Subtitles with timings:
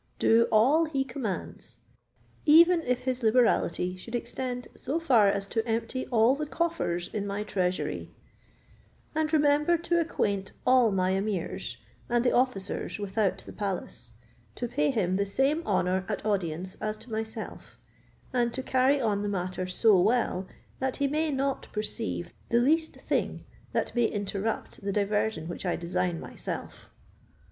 [0.17, 1.77] Do all he commands;
[2.43, 7.27] even if his liberality should extend so far as to empty all the coffers in
[7.27, 8.09] my treasury;
[9.13, 11.77] and remember to acquaint all my emirs,
[12.09, 14.13] and the officers without the palace,
[14.55, 17.77] to pay him the same honour at audience as to myself,
[18.33, 20.47] and to carry on the matter so well,
[20.79, 25.75] that he may not perceive the least thing that may interrupt the diversion which I
[25.75, 26.89] design myself."